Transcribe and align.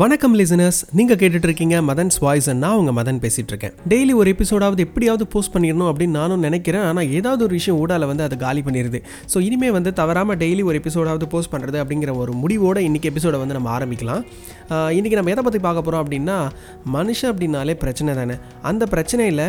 வணக்கம் 0.00 0.34
லிசனர்ஸ் 0.38 0.78
நீங்கள் 0.98 1.18
கேட்டுட்டு 1.18 1.46
இருக்கீங்க 1.48 1.76
மதன்ஸ் 1.88 2.16
வாய்ஸ் 2.24 2.48
நான் 2.62 2.78
உங்கள் 2.80 2.96
மதன் 2.98 3.20
பேசிகிட்டு 3.24 3.52
இருக்கேன் 3.52 3.74
டெய்லி 3.90 4.12
ஒரு 4.20 4.28
எபிசோடாவது 4.34 4.80
எப்படியாவது 4.86 5.24
போஸ்ட் 5.34 5.52
பண்ணிடணும் 5.54 5.88
அப்படின்னு 5.90 6.16
நானும் 6.20 6.44
நினைக்கிறேன். 6.46 6.84
ஆனால் 6.90 7.10
ஏதாவது 7.18 7.42
ஒரு 7.46 7.54
விஷயம் 7.58 7.78
ஊடால 7.82 8.06
வந்து 8.10 8.24
அதை 8.26 8.36
காலி 8.44 8.62
பண்ணிடுது 8.68 8.98
ஸோ 9.32 9.36
இனிமேல் 9.48 9.74
வந்து 9.76 9.90
தவறாமல் 10.00 10.38
டெய்லி 10.42 10.62
ஒரு 10.70 10.78
எபிசோடாவது 10.82 11.26
போஸ்ட் 11.34 11.52
பண்ணுறது 11.54 11.78
அப்படிங்கிற 11.82 12.12
ஒரு 12.22 12.34
முடிவோட 12.42 12.80
இன்றைக்கி 12.88 13.10
எபிசோடை 13.12 13.40
வந்து 13.42 13.56
நம்ம 13.58 13.70
ஆரம்பிக்கலாம். 13.76 14.22
இன்றைக்கி 14.98 15.18
நம்ம 15.20 15.34
எதை 15.34 15.44
பற்றி 15.48 15.60
பார்க்க 15.66 15.86
போகிறோம் 15.86 16.04
அப்படின்னா 16.04 16.38
மனுஷன் 16.96 17.32
அப்படின்னாலே 17.32 17.76
பிரச்சனை 17.84 18.14
தானே? 18.20 18.38
அந்த 18.70 18.86
பிரச்சனையில் 18.94 19.46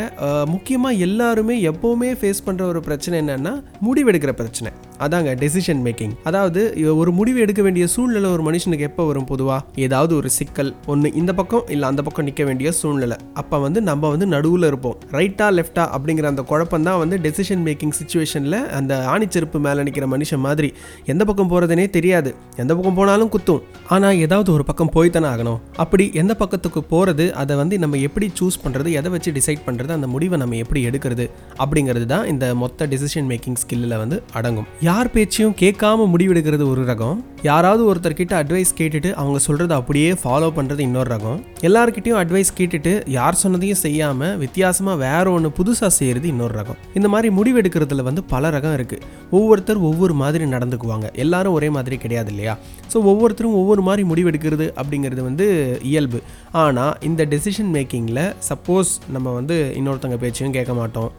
முக்கியமாக 0.56 1.04
எல்லாருமே 1.08 1.58
எப்போவுமே 1.72 2.12
ஃபேஸ் 2.22 2.46
பண்ணுற 2.50 2.66
ஒரு 2.74 2.82
பிரச்சனை 2.90 3.18
என்னென்னா 3.24 3.56
முடிவெடுக்கிற 3.88 4.34
பிரச்சனை. 4.42 4.72
அதாங்க 5.06 5.32
டெசிஷன் 5.44 5.82
மேக்கிங் 5.86 6.14
அதாவது 6.30 6.62
ஒரு 7.02 7.12
முடிவு 7.20 7.40
எடுக்க 7.46 7.62
வேண்டிய 7.62 7.88
சூழ்நிலை 7.96 8.30
ஒரு 8.36 8.44
மனுஷனுக்கு 8.48 8.88
எப்போ 8.90 9.06
வரும் 9.06 9.28
பொதுவாக 9.32 9.82
ஏதாவது 9.86 10.14
ஒரு 10.16 10.30
சிக்கல் 10.38 10.72
ஒன்று 10.92 11.10
இந்த 11.22 11.32
பக்கம் 11.40 11.66
இல்லை 11.76 11.86
அந்த 11.92 12.02
பக்கம் 12.08 12.28
நிற்க 12.30 12.44
வேண்டிய 12.44 12.72
சூழ்நிலை. 12.82 13.18
அப்போ 13.42 13.58
வந்து 13.66 13.80
நம்ம 13.90 14.10
வந்து 14.14 14.28
நடுவில் 14.36 14.68
இருப்போம். 14.70 14.98
ரைட்டா 15.18 15.48
லெஃப்டா 15.58 15.84
அப்படிங்கிற 15.96 16.28
அந்த 16.34 16.44
குழப்பம் 16.52 16.86
தான் 16.90 17.00
வந்து 17.04 17.18
டெசிஷன் 17.26 17.64
மேக்கிங் 17.68 17.96
சுச்சுவேஷனில் 18.00 18.60
அந்த 18.80 18.94
ஆணிச்செருப்பு 19.14 19.60
மேலே 19.66 19.84
நிற்கிற 19.88 20.08
மனுஷன் 20.16 20.44
மாதிரி. 20.48 20.70
எந்த 21.14 21.24
பக்கம் 21.30 21.52
போகிறதுனே 21.54 21.86
தெரியாது. 21.98 22.32
எந்த 22.64 22.72
பக்கம் 22.78 22.98
போனாலும் 23.00 23.32
குத்தும். 23.36 23.62
ஆனால் 23.96 24.18
ஏதாவது 24.26 24.50
ஒரு 24.56 24.66
பக்கம் 24.70 24.94
போய்த்தானே 24.96 25.30
ஆகணும். 25.34 25.60
அப்படி 25.86 26.08
எந்த 26.24 26.34
பக்கத்துக்கு 26.44 26.84
போகிறது 26.94 27.28
அதை 27.44 27.56
வந்து 27.62 27.76
நம்ம 27.84 27.98
எப்படி 28.08 28.30
சூஸ் 28.40 28.62
பண்ணுறது 28.64 28.92
எதை 29.02 29.12
வச்சு 29.16 29.32
டிசைட் 29.40 29.66
பண்ணுறது 29.68 29.92
அந்த 29.98 30.08
முடிவை 30.16 30.40
நம்ம 30.44 30.58
எப்படி 30.64 30.82
எடுக்கிறது 30.92 31.28
அப்படிங்கிறது 31.64 32.08
தான் 32.14 32.26
இந்த 32.34 32.48
மொத்த 32.64 32.88
டெசிஷன் 32.94 33.30
மேக்கிங் 33.32 33.60
ஸ்கில்லில் 33.64 33.98
வந்து 34.04 34.20
அடங்கும். 34.40 34.68
யார் 34.86 35.12
பேச்சையும் 35.14 35.54
கேட்காம 35.60 36.06
முடிவெடுக்கிறது 36.14 36.64
ஒரு 36.72 36.82
ரகம். 36.90 37.20
யாராவது 37.48 37.82
ஒருத்தர்கிட்ட 37.90 38.34
அட்வைஸ் 38.40 38.72
கேட்டுட்டு 38.80 39.10
அவங்க 39.20 39.38
சொல்கிறத 39.46 39.74
அப்படியே 39.82 40.10
ஃபாலோ 40.22 40.48
பண்ணுறது 40.58 40.82
இன்னொரு 40.88 41.10
ரகம். 41.14 41.38
எல்லாருக்கிட்டையும் 41.68 42.20
அட்வைஸ் 42.22 42.52
கேட்டுட்டு 42.58 42.94
யார் 43.18 43.40
சொன்னதையும் 43.44 43.80
செய்யாமல் 43.84 44.34
வித்தியாசமாக 44.44 45.02
வேற 45.06 45.26
ஒன்று 45.36 45.52
புதுசாக 45.60 45.92
செய்கிறது 46.00 46.28
இன்னொரு 46.34 46.54
ரகம். 46.60 46.80
இந்த 47.00 47.10
மாதிரி 47.14 47.30
முடிவெடுக்கிறதுல 47.38 48.06
வந்து 48.10 48.24
பல 48.34 48.52
ரகம் 48.58 48.76
இருக்குது 48.80 49.08
ஒவ்வொருத்தர் 49.38 49.82
ஒவ்வொரு 49.92 50.16
மாதிரி 50.24 50.50
நடந்துக்குவாங்க. 50.56 51.08
எல்லாரும் 51.26 51.56
ஒரே 51.60 51.72
மாதிரி 51.78 52.00
கிடையாது 52.04 52.32
இல்லையா? 52.36 52.56
ஸோ 52.92 52.98
ஒவ்வொருத்தரும் 53.14 53.58
ஒவ்வொரு 53.62 53.84
மாதிரி 53.90 54.06
முடிவெடுக்கிறது 54.12 54.68
அப்படிங்கிறது 54.82 55.24
வந்து 55.30 55.48
இயல்பு. 55.94 56.22
ஆனால் 56.66 56.94
இந்த 57.12 57.24
டெசிஷன் 57.36 57.74
மேக்கிங்கில் 57.78 58.24
சப்போஸ் 58.52 58.94
நம்ம 59.18 59.28
வந்து 59.40 59.58
இன்னொருத்தங்க 59.82 60.20
பேச்சையும் 60.26 60.56
கேட்க 60.60 60.74
மாட்டோம். 60.84 61.12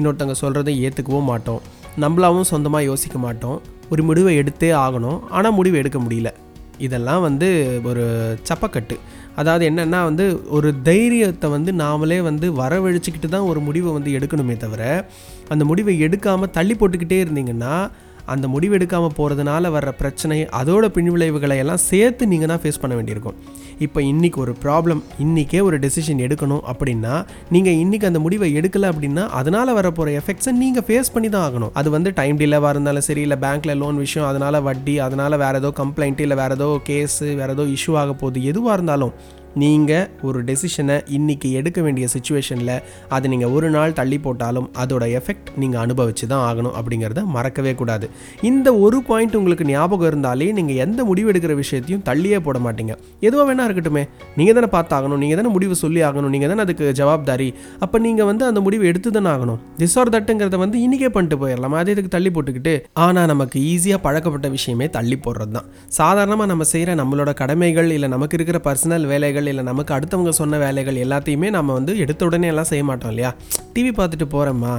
இன்னொருத்தங்க 0.00 0.34
சொல்கிறதை 0.44 0.74
ஏற்றுக்கவும் 0.86 1.30
மாட்டோம். 1.34 1.62
நம்மளாவும் 1.98 2.50
சொந்தமாக 2.52 2.84
யோசிக்க 2.84 3.18
மாட்டோம். 3.18 3.62
ஒரு 3.90 4.02
முடிவை 4.02 4.38
எடுத்தே 4.42 4.70
ஆகணும். 4.84 5.18
ஆனால் 5.30 5.52
முடிவு 5.52 5.76
எடுக்க 5.78 5.98
முடியல. 5.98 6.30
இதெல்லாம் 6.78 7.20
வந்து 7.20 7.48
ஒரு 7.84 8.04
சப்பக்கட்டு. 8.48 8.96
அதாவது 9.36 9.64
என்னென்னா 9.70 10.04
வந்து 10.04 10.24
ஒரு 10.50 10.82
தைரியத்தை 10.82 11.50
வந்து 11.50 11.72
நாமளே 11.72 12.22
வந்து 12.22 12.52
வரவழிச்சிக்கிட்டு 12.52 13.28
தான் 13.28 13.48
ஒரு 13.50 13.60
முடிவை 13.60 13.92
வந்து 13.92 14.10
எடுக்கணுமே 14.18 14.56
தவிர 14.56 15.06
அந்த 15.48 15.64
முடிவை 15.64 16.00
எடுக்காமல் 16.00 16.50
தள்ளி 16.50 16.74
போட்டுக்கிட்டே 16.74 17.18
இருந்தீங்கன்னா 17.24 17.90
அந்த 18.26 18.48
முடிவு 18.48 18.78
எடுக்காமல் 18.78 19.16
போகிறதுனால 19.18 19.70
வர்ற 19.76 19.90
பிரச்சனை 19.90 20.48
அதோட 20.60 20.84
பின்விளைவுகளை 20.86 21.56
எல்லாம் 21.56 21.76
சேர்த்து 21.76 22.26
நீங்கள் 22.26 22.48
தான் 22.48 22.62
ஃபேஸ் 22.64 22.80
பண்ண 22.80 22.94
வேண்டியிருக்கும். 22.94 23.38
இப்போ 23.84 24.00
இன்றைக்கி 24.10 24.38
ஒரு 24.44 24.52
ப்ராப்ளம் 24.64 25.00
இன்றைக்கே 25.24 25.60
ஒரு 25.68 25.76
டெசிஷன் 25.84 26.22
எடுக்கணும் 26.26 26.62
அப்படின்னா 26.72 27.14
நீங்கள் 27.54 27.78
இன்றைக்கி 27.82 28.06
அந்த 28.10 28.20
முடிவை 28.26 28.50
எடுக்கலை 28.60 28.88
அப்படின்னா 28.92 29.24
அதனால் 29.40 29.76
வரப்போகிற 29.78 30.14
எஃபெக்ட்ஸை 30.20 30.54
நீங்கள் 30.62 30.86
ஃபேஸ் 30.88 31.12
பண்ணி 31.16 31.30
தான் 31.34 31.46
ஆகணும். 31.48 31.74
அது 31.80 31.90
வந்து 31.96 32.12
டைம் 32.20 32.40
டிலேவாக 32.42 32.74
இருந்தாலும் 32.76 33.08
சரி 33.08 33.24
இல்லை 33.26 33.38
பேங்க்கில் 33.46 33.78
லோன் 33.82 34.02
விஷயம் 34.04 34.30
அதனால் 34.30 34.64
வட்டி 34.70 34.96
அதனால் 35.08 35.40
வேறு 35.44 35.62
ஏதோ 35.64 35.72
கம்ப்ளைண்ட்டு 35.82 36.26
இல்லை 36.28 36.38
வேறு 36.44 36.58
ஏதோ 36.60 36.70
கேஸு 36.90 37.28
வேறு 37.42 37.54
ஏதோ 37.58 37.66
இஷ்யூ 37.76 37.94
ஆக 38.02 38.12
போகுது 38.24 38.48
எதுவாக 38.52 38.76
இருந்தாலும் 38.78 39.14
நீங்கள் 39.62 40.04
ஒரு 40.26 40.38
டெசிஷனை 40.48 40.94
இன்றைக்கி 41.16 41.48
எடுக்க 41.58 41.78
வேண்டிய 41.86 42.04
சுச்சுவேஷனில் 42.12 42.70
அது 43.14 43.26
நீங்கள் 43.32 43.50
ஒரு 43.56 43.68
நாள் 43.74 43.94
தள்ளி 43.98 44.18
போட்டாலும் 44.26 44.68
அதோட 44.82 45.04
எஃபெக்ட் 45.18 45.48
நீங்கள் 45.62 45.80
அனுபவிச்சு 45.82 46.26
தான் 46.30 46.44
ஆகணும் 46.46 46.76
அப்படிங்கிறத 46.78 47.22
மறக்கவே 47.34 47.72
கூடாது. 47.80 48.06
இந்த 48.50 48.68
ஒரு 48.84 48.98
பாயிண்ட் 49.08 49.36
உங்களுக்கு 49.40 49.64
ஞாபகம் 49.72 50.08
இருந்தாலே 50.10 50.46
நீங்கள் 50.58 50.80
எந்த 50.84 51.04
முடிவு 51.10 51.30
எடுக்கிற 51.32 51.54
விஷயத்தையும் 51.60 52.04
தள்ளியே 52.08 52.38
போட 52.46 52.58
மாட்டீங்க. 52.66 52.94
எதுவாக 53.26 53.46
வேணா 53.50 53.66
இருக்கட்டுமே. 53.72 54.04
நீங்கள் 54.38 54.56
தானே 54.60 54.70
பார்த்தாகணும் 54.76 55.20
நீங்கள் 55.24 55.40
தானே 55.42 55.52
முடிவு 55.56 55.76
சொல்லி 55.84 56.02
ஆகணும் 56.10 56.32
நீங்கள் 56.36 56.52
தானே 56.52 56.64
அதுக்கு 56.66 56.92
ஜவாப்தாரி. 57.00 57.48
அப்போ 57.86 57.98
நீங்கள் 58.06 58.28
வந்து 58.30 58.44
அந்த 58.50 58.62
முடிவு 58.68 58.86
எடுத்து 58.92 59.10
தானே 59.18 59.30
ஆகணும். 59.34 59.60
திஸ் 59.82 59.96
ஆர் 60.02 60.12
தட்டுங்கிறத 60.16 60.58
வந்து 60.64 60.78
இன்றைக்கே 60.86 61.10
பண்ணிட்டு 61.16 61.38
போயிடலாம். 61.42 61.76
அது 61.82 61.92
இதுக்கு 61.96 62.10
தள்ளி 62.16 62.32
போட்டுக்கிட்டு 62.36 62.74
ஆனால் 63.06 63.28
நமக்கு 63.32 63.58
ஈஸியாக 63.72 64.00
பழக்கப்பட்ட 64.06 64.48
விஷயமே 64.56 64.88
தள்ளி 64.98 65.18
போடுறது 65.26 65.54
தான் 65.58 65.68
சாதாரணமாக 65.98 66.48
நம்ம 66.52 66.64
செய்கிற 66.72 66.94
நம்மளோட 67.02 67.30
கடமைகள் 67.42 67.90
இல்லை 67.96 68.08
நமக்கு 68.16 68.36
இருக்கிற 68.38 68.58
பர்சனல் 68.68 69.06
வேலைகள் 69.12 69.48
இல்லை 69.52 69.64
நமக்கு 69.70 69.94
அடுத்தவங்க 69.96 70.32
சொன்ன 70.40 70.58
வேலைகள் 70.64 71.02
எல்லாத்தையுமே 71.04 71.50
நம்ம 71.58 71.72
வந்து 71.78 71.94
எடுத்த 72.04 72.24
உடனே 72.28 72.48
எல்லாம் 72.52 72.68
செய்ய 72.70 72.84
மாட்டோம் 72.90 73.12
இல்லையா? 73.14 73.30
டிவி 73.74 73.92
பார்த்துட்டு 73.98 74.28
போகிறோம்மா 74.34 74.74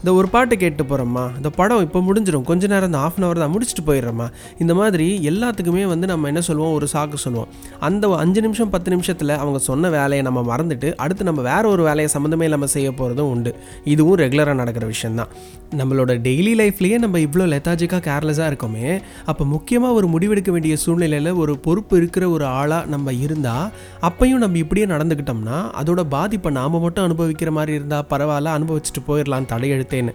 இந்த 0.00 0.10
ஒரு 0.18 0.28
பாட்டு 0.34 0.54
கேட்டு 0.56 0.82
போகிறோம்மா 0.90 1.22
இந்த 1.38 1.48
படம் 1.56 1.82
இப்போ 1.86 1.98
முடிஞ்சிடும் 2.00 2.44
கொஞ்ச 2.50 2.66
நேரம் 2.72 2.88
இந்த 2.90 3.00
ஆஃப் 3.06 3.16
அன் 3.16 3.24
ஹவர் 3.26 3.40
தான் 3.42 3.52
முடிச்சுட்டு 3.54 3.82
போயிடுறோம்மா. 3.88 4.26
இந்த 4.62 4.72
மாதிரி 4.78 5.06
எல்லாத்துக்குமே 5.30 5.82
வந்து 5.90 6.06
நம்ம 6.10 6.28
என்ன 6.30 6.40
சொல்லுவோம்? 6.46 6.72
ஒரு 6.76 6.86
சாக்கு 6.92 7.18
சொல்லுவோம். 7.24 7.50
அந்த 7.88 8.08
அஞ்சு 8.22 8.40
நிமிஷம் 8.40 8.70
பத்து 8.74 8.90
நிமிஷத்தில் 8.94 9.32
அவங்க 9.42 9.58
சொன்ன 9.70 9.90
வேலையை 9.96 10.22
நம்ம 10.28 10.42
மறந்துட்டு 10.50 10.90
அடுத்து 11.04 11.24
நம்ம 11.28 11.42
வேற 11.48 11.68
ஒரு 11.68 11.82
வேலையை 11.88 12.10
சம்மந்தமே 12.14 12.46
இல்லாமல் 12.48 12.72
செய்ய 12.76 12.90
போகிறதும் 13.00 13.30
உண்டு. 13.34 13.52
இதுவும் 13.94 14.18
ரெகுலராக 14.22 14.56
நடக்கிற 14.62 14.86
விஷயந்தான் 14.86 15.32
நம்மளோட 15.80 16.12
டெய்லி 16.26 16.52
லைஃப்லேயே 16.60 16.96
நம்ம 16.98 17.18
இவ்வளோ 17.26 17.44
லெத்தாஜிக்காக 17.54 18.02
கேர்லெஸ்ஸாக 18.08 18.48
இருக்கோமே. 18.52 18.86
அப்போ 19.30 19.44
முக்கியமாக 19.44 19.98
ஒரு 19.98 20.06
முடிவெடுக்க 20.14 20.50
வேண்டிய 20.56 20.76
சூழ்நிலையில் 20.84 21.30
ஒரு 21.42 21.52
பொறுப்பு 21.66 21.96
இருக்கிற 21.96 22.24
ஒரு 22.30 22.46
ஆளாக 22.60 22.90
நம்ம 22.94 23.12
இருந்தால் 23.26 23.68
அப்பையும் 24.08 24.42
நம்ம 24.46 24.58
இப்படியே 24.64 24.86
நடந்துக்கிட்டோம்னா 24.94 25.60
அதோட 25.82 26.00
பாதிப்பை 26.16 26.52
நாம் 26.58 26.82
மட்டும் 26.86 27.06
அனுபவிக்கிற 27.08 27.50
மாதிரி 27.50 27.74
இருந்தால் 27.80 28.08
பரவாயில்ல 28.14 28.56
அனுபவிச்சுட்டு 28.58 29.02
போயிடலாம் 29.06 29.48
தடையெழுத்தேன்னு 29.90 30.14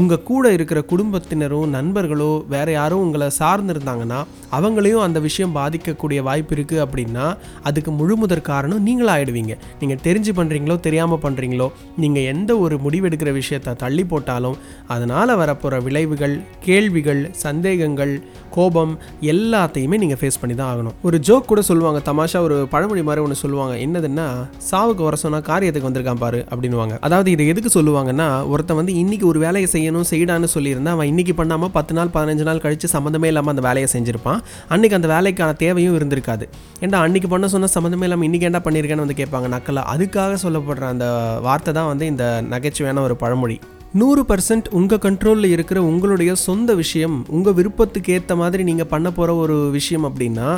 உங்கள் 0.00 0.22
கூட 0.22 0.46
இருக்கிற 0.52 0.78
குடும்பத்தினரும் 0.82 1.74
நண்பர்களோ 1.76 2.30
வேறு 2.54 2.72
யாரும் 2.72 3.02
உங்களை 3.04 3.28
சார்ந்திருந்தாங்கன்னா 3.38 4.18
அவங்களையும் 4.52 5.04
அந்த 5.04 5.18
விஷயம் 5.18 5.54
பாதிக்கக்கூடிய 5.56 6.18
வாய்ப்பு 6.22 6.52
இருக்குது 6.56 6.82
அப்படின்னா 6.84 7.26
அதுக்கு 7.68 7.90
முழு 7.90 8.14
முதற் 8.16 8.42
காரணம் 8.50 8.82
நீங்களாகிடுவீங்க 8.86 9.54
நீங்கள் 9.80 10.02
தெரிஞ்சு 10.06 10.32
பண்ணுறீங்களோ 10.38 10.76
தெரியாமல் 10.86 11.22
பண்ணுறீங்களோ 11.24 11.68
நீங்கள் 12.02 12.28
எந்த 12.32 12.58
ஒரு 12.58 12.76
முடிவெடுக்கிற 12.84 13.32
விஷயத்தை 13.32 13.74
தள்ளி 13.84 14.04
போட்டாலும் 14.04 14.58
அதனால் 14.86 15.38
வரப்போகிற 15.42 15.80
விளைவுகள் 15.86 16.36
கேள்விகள் 16.66 17.22
சந்தேகங்கள் 17.44 18.14
கோபம் 18.56 18.92
எல்லாத்தையுமே 19.32 19.96
நீங்கள் 20.02 20.20
ஃபேஸ் 20.20 20.40
பண்ணி 20.40 20.54
தான் 20.54 20.70
ஆகணும். 20.72 20.94
ஒரு 21.02 21.16
ஜோக் 21.28 21.50
கூட 21.50 21.62
சொல்லுவாங்க 21.70 21.98
தமாஷா 22.10 22.38
ஒரு 22.40 22.56
பழமொழி 22.74 23.02
மாதிரி 23.08 23.24
ஒன்று 23.24 23.42
சொல்லுவாங்க 23.42 23.74
என்னதுன்னா 23.86 24.26
சாவுக்கு 24.70 25.02
வர 25.08 25.16
சொன்னால் 25.16 25.46
காரியத்துக்கு 25.50 25.88
வந்திருக்கான் 25.88 26.22
பாரு 26.24 26.40
அப்படின்னுவாங்க. 26.50 26.94
அதாவது 27.00 27.30
இதை 27.30 27.46
எதுக்கு 27.52 27.70
சொல்லுவாங்கன்னா 27.78 28.28
ஒருத்தன் 28.52 28.80
வந்து 28.80 28.94
இன்னைக்கு 29.16 29.34
ஒரு 29.34 29.40
வேலையை 29.44 29.68
செய்யணும் 29.74 30.06
செய்யடான்னு 30.10 30.48
சொல்லியிருந்தா 30.54 30.90
அவன் 30.94 31.10
இன்னைக்கு 31.10 31.34
பண்ணாமல் 31.38 31.70
பத்து 31.76 31.92
நாள் 31.98 32.10
பதினஞ்சு 32.16 32.44
நாள் 32.48 32.60
கழித்து 32.64 32.88
சம்மந்தமே 32.94 33.28
இல்லாமல் 33.30 33.52
அந்த 33.54 33.62
வேலையை 33.66 33.88
செஞ்சிருப்பான். 33.92 34.40
அன்னைக்கு 34.74 34.98
அந்த 34.98 35.08
வேலைக்கான 35.12 35.54
தேவையும் 35.62 35.96
இருந்திருக்காது. 35.98 36.46
ஏன்டா 36.82 37.00
அன்னைக்கு 37.06 37.30
பண்ண 37.34 37.48
சொன்ன 37.54 37.70
சம்மந்தமே 37.76 38.06
இல்லாமல் 38.08 38.28
இன்னைக்கு 38.28 38.48
என்ன 38.50 38.60
பண்ணியிருக்கேன்னு 38.66 39.06
வந்து 39.06 39.18
கேட்பாங்க. 39.22 39.48
நக்கலாக 39.56 39.94
அதுக்காக 39.94 40.36
சொல்லப்படுற 40.44 40.86
அந்த 40.96 41.08
வார்த்தை 41.48 41.74
தான் 41.78 41.90
வந்து 41.92 42.06
இந்த 42.12 42.26
நகைச்சுவையான 42.52 43.04
ஒரு 43.08 43.16
பழமொழி. 43.24 43.58
நூறு 43.98 44.22
பர்சன்ட் 44.28 44.68
உங்கள் 44.78 45.00
கண்ட்ரோலில் 45.04 45.52
இருக்கிற 45.54 45.78
உங்களுடைய 45.88 46.30
சொந்த 46.44 46.70
விஷயம் 46.80 47.14
உங்கள் 47.36 47.54
விருப்பத்துக்கு 47.58 48.12
ஏற்ற 48.16 48.32
மாதிரி 48.40 48.62
நீங்கள் 48.68 48.88
பண்ண 48.92 49.08
போகிற 49.18 49.34
ஒரு 49.42 49.56
விஷயம் 49.76 50.06
அப்படின்னா 50.08 50.48